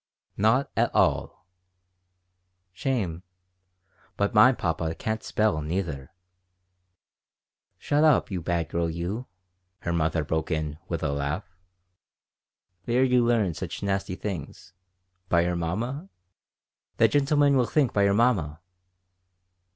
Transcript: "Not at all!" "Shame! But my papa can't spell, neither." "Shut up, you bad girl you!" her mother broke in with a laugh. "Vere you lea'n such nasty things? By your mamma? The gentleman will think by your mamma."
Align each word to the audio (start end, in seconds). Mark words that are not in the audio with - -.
"Not 0.35 0.71
at 0.75 0.89
all!" 0.95 1.45
"Shame! 2.73 3.21
But 4.17 4.33
my 4.33 4.51
papa 4.51 4.95
can't 4.95 5.21
spell, 5.21 5.61
neither." 5.61 6.09
"Shut 7.77 8.03
up, 8.03 8.31
you 8.31 8.41
bad 8.41 8.69
girl 8.69 8.89
you!" 8.89 9.27
her 9.81 9.93
mother 9.93 10.23
broke 10.23 10.49
in 10.49 10.79
with 10.87 11.03
a 11.03 11.11
laugh. 11.11 11.55
"Vere 12.87 13.03
you 13.03 13.23
lea'n 13.23 13.53
such 13.53 13.83
nasty 13.83 14.15
things? 14.15 14.73
By 15.29 15.41
your 15.41 15.55
mamma? 15.55 16.09
The 16.97 17.07
gentleman 17.07 17.55
will 17.55 17.67
think 17.67 17.93
by 17.93 18.01
your 18.05 18.15
mamma." 18.15 18.59